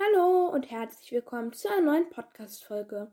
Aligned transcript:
Hallo 0.00 0.46
und 0.46 0.70
herzlich 0.70 1.10
willkommen 1.10 1.52
zu 1.52 1.68
einer 1.68 1.80
neuen 1.80 2.08
Podcast-Folge. 2.08 3.10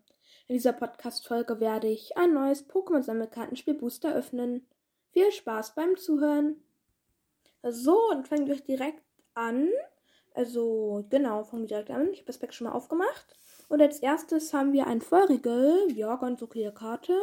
In 0.47 0.53
dieser 0.53 0.71
Podcast-Folge 0.71 1.59
werde 1.59 1.87
ich 1.87 2.15
ein 2.15 2.35
neues 2.35 2.69
Pokémon-Sammelkartenspiel 2.69 3.73
Booster 3.73 4.13
öffnen. 4.13 4.67
Viel 5.09 5.31
Spaß 5.31 5.73
beim 5.73 5.97
Zuhören. 5.97 6.57
So, 7.63 8.11
und 8.11 8.27
fangen 8.27 8.45
wir 8.45 8.57
direkt 8.57 9.01
an. 9.33 9.69
Also, 10.35 11.07
genau, 11.09 11.43
fangen 11.43 11.63
wir 11.63 11.69
direkt 11.69 11.89
an. 11.89 12.11
Ich 12.11 12.19
habe 12.19 12.27
das 12.27 12.37
Pack 12.37 12.53
schon 12.53 12.67
mal 12.67 12.73
aufgemacht. 12.73 13.35
Und 13.67 13.81
als 13.81 13.97
erstes 13.97 14.53
haben 14.53 14.71
wir 14.71 14.85
ein 14.85 15.01
Vollriegel. 15.01 15.91
Ja, 15.91 16.17
ganz 16.17 16.43
okay 16.43 16.71
Karte. 16.71 17.17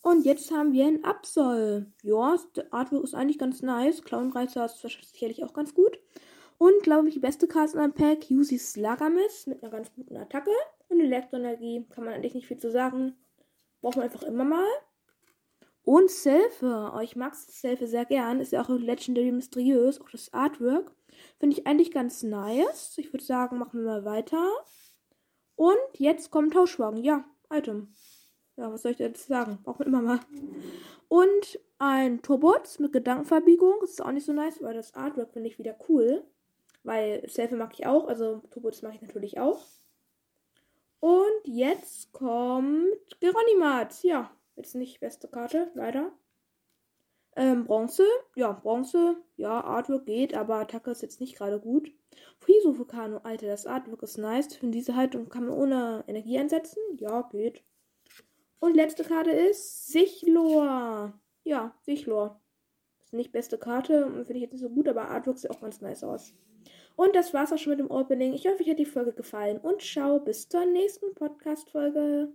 Und 0.00 0.24
jetzt 0.24 0.50
haben 0.52 0.72
wir 0.72 0.86
ein 0.86 1.04
Absol. 1.04 1.84
Ja, 2.02 2.34
das 2.54 2.72
Artwork 2.72 3.04
ist 3.04 3.14
eigentlich 3.14 3.38
ganz 3.38 3.60
nice. 3.60 4.02
Clownreißer 4.02 4.64
ist 4.64 4.80
sicherlich 5.12 5.44
auch 5.44 5.52
ganz 5.52 5.74
gut. 5.74 5.99
Und 6.60 6.82
glaube 6.82 7.08
ich, 7.08 7.14
die 7.14 7.20
beste 7.20 7.48
Karte 7.48 7.72
in 7.72 7.78
einem 7.78 7.94
Pack, 7.94 8.28
Yusis 8.28 8.76
Lagamis 8.76 9.46
mit 9.46 9.62
einer 9.62 9.72
ganz 9.72 9.90
guten 9.94 10.14
Attacke. 10.18 10.50
Und 10.88 11.00
Elektroenergie 11.00 11.86
kann 11.88 12.04
man 12.04 12.12
eigentlich 12.12 12.34
nicht 12.34 12.48
viel 12.48 12.58
zu 12.58 12.70
sagen. 12.70 13.16
Braucht 13.80 13.96
man 13.96 14.04
einfach 14.04 14.24
immer 14.24 14.44
mal. 14.44 14.68
Und 15.84 16.10
Selfie. 16.10 16.66
Oh, 16.66 17.00
ich 17.00 17.16
mag 17.16 17.34
Selfie 17.34 17.86
sehr 17.86 18.04
gern. 18.04 18.40
Ist 18.40 18.52
ja 18.52 18.60
auch 18.60 18.68
Legendary 18.68 19.32
mysteriös. 19.32 20.02
Auch 20.02 20.10
das 20.10 20.34
Artwork. 20.34 20.92
Finde 21.38 21.56
ich 21.56 21.66
eigentlich 21.66 21.92
ganz 21.92 22.22
nice. 22.22 22.92
Ich 22.98 23.10
würde 23.10 23.24
sagen, 23.24 23.56
machen 23.56 23.80
wir 23.80 23.92
mal 23.92 24.04
weiter. 24.04 24.46
Und 25.56 25.78
jetzt 25.94 26.30
kommt 26.30 26.52
Tauschwagen. 26.52 27.02
Ja, 27.02 27.24
Item. 27.50 27.94
Ja, 28.56 28.70
was 28.70 28.82
soll 28.82 28.92
ich 28.92 28.98
jetzt 28.98 29.26
sagen? 29.26 29.60
Braucht 29.62 29.78
man 29.78 29.88
immer 29.88 30.02
mal. 30.02 30.20
Und 31.08 31.58
ein 31.78 32.20
Turbots 32.20 32.80
mit 32.80 32.92
Gedankenverbiegung. 32.92 33.80
Ist 33.82 34.02
auch 34.02 34.12
nicht 34.12 34.26
so 34.26 34.34
nice, 34.34 34.60
weil 34.60 34.74
das 34.74 34.92
Artwork 34.92 35.32
finde 35.32 35.48
ich 35.48 35.58
wieder 35.58 35.78
cool. 35.88 36.22
Weil 36.82 37.28
Selfie 37.28 37.56
mag 37.56 37.72
ich 37.74 37.86
auch, 37.86 38.08
also 38.08 38.42
Turbots 38.50 38.82
mag 38.82 38.94
ich 38.94 39.02
natürlich 39.02 39.38
auch. 39.38 39.60
Und 41.00 41.40
jetzt 41.44 42.12
kommt 42.12 43.20
Geronimat. 43.20 44.02
Ja, 44.02 44.30
jetzt 44.56 44.74
nicht 44.74 45.00
beste 45.00 45.28
Karte, 45.28 45.70
leider. 45.74 46.12
Ähm, 47.36 47.64
Bronze. 47.64 48.04
Ja, 48.34 48.52
Bronze. 48.52 49.16
Ja, 49.36 49.62
Artwork 49.62 50.06
geht, 50.06 50.34
aber 50.34 50.56
Attacke 50.56 50.90
ist 50.90 51.02
jetzt 51.02 51.20
nicht 51.20 51.36
gerade 51.36 51.60
gut. 51.60 51.90
Friso 52.38 52.76
Vulcano. 52.76 53.18
Alter, 53.18 53.46
das 53.46 53.66
Artwork 53.66 54.02
ist 54.02 54.18
nice. 54.18 54.54
Für 54.54 54.66
diese 54.66 54.96
Haltung 54.96 55.28
kann 55.28 55.46
man 55.46 55.56
ohne 55.56 56.04
Energie 56.06 56.38
einsetzen. 56.38 56.80
Ja, 56.98 57.22
geht. 57.22 57.62
Und 58.58 58.74
letzte 58.74 59.04
Karte 59.04 59.30
ist 59.30 59.86
Sichlor. 59.86 61.14
Ja, 61.44 61.74
Sichlor. 61.82 62.40
Ist 63.10 63.14
nicht 63.14 63.32
beste 63.32 63.58
Karte. 63.58 64.08
Finde 64.08 64.34
ich 64.34 64.42
jetzt 64.42 64.52
nicht 64.52 64.60
so 64.60 64.70
gut, 64.70 64.86
aber 64.86 65.08
Artwork 65.08 65.36
sieht 65.36 65.50
auch 65.50 65.60
ganz 65.60 65.80
nice 65.80 66.04
aus. 66.04 66.32
Und 66.94 67.16
das 67.16 67.34
war's 67.34 67.52
auch 67.52 67.58
schon 67.58 67.70
mit 67.70 67.80
dem 67.80 67.90
Opening. 67.90 68.34
Ich 68.34 68.46
hoffe, 68.46 68.62
euch 68.62 68.70
hat 68.70 68.78
die 68.78 68.84
Folge 68.84 69.12
gefallen 69.12 69.58
und 69.58 69.82
ciao, 69.82 70.20
bis 70.20 70.48
zur 70.48 70.64
nächsten 70.64 71.12
Podcast-Folge. 71.16 72.28